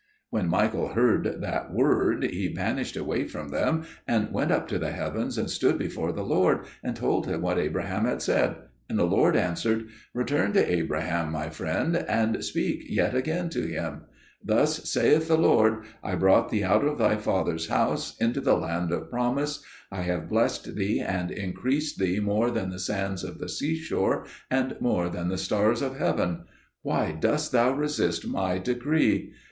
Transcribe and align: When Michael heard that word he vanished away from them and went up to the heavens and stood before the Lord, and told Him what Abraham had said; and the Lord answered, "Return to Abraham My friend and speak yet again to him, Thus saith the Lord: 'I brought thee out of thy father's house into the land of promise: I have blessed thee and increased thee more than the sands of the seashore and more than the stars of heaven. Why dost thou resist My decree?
When 0.31 0.47
Michael 0.47 0.93
heard 0.95 1.41
that 1.41 1.71
word 1.71 2.23
he 2.23 2.47
vanished 2.51 2.97
away 2.97 3.27
from 3.27 3.49
them 3.49 3.83
and 4.07 4.31
went 4.31 4.49
up 4.51 4.67
to 4.69 4.79
the 4.79 4.89
heavens 4.91 5.37
and 5.37 5.47
stood 5.47 5.77
before 5.77 6.11
the 6.11 6.23
Lord, 6.23 6.61
and 6.83 6.95
told 6.95 7.27
Him 7.27 7.43
what 7.43 7.59
Abraham 7.59 8.05
had 8.05 8.19
said; 8.23 8.55
and 8.89 8.97
the 8.97 9.05
Lord 9.05 9.35
answered, 9.35 9.89
"Return 10.15 10.53
to 10.53 10.75
Abraham 10.75 11.31
My 11.31 11.51
friend 11.51 11.95
and 11.95 12.43
speak 12.43 12.85
yet 12.89 13.13
again 13.13 13.49
to 13.49 13.61
him, 13.67 14.05
Thus 14.43 14.89
saith 14.89 15.27
the 15.27 15.37
Lord: 15.37 15.83
'I 16.01 16.15
brought 16.15 16.49
thee 16.49 16.63
out 16.63 16.83
of 16.83 16.97
thy 16.97 17.15
father's 17.17 17.67
house 17.67 18.17
into 18.19 18.41
the 18.41 18.57
land 18.57 18.91
of 18.91 19.11
promise: 19.11 19.61
I 19.91 20.01
have 20.01 20.29
blessed 20.31 20.73
thee 20.77 20.99
and 20.99 21.29
increased 21.29 21.99
thee 21.99 22.19
more 22.19 22.49
than 22.49 22.71
the 22.71 22.79
sands 22.79 23.23
of 23.23 23.37
the 23.37 23.47
seashore 23.49 24.25
and 24.49 24.75
more 24.79 25.09
than 25.09 25.27
the 25.27 25.37
stars 25.37 25.83
of 25.83 25.99
heaven. 25.99 26.45
Why 26.81 27.11
dost 27.11 27.51
thou 27.51 27.73
resist 27.73 28.25
My 28.25 28.57
decree? 28.57 29.33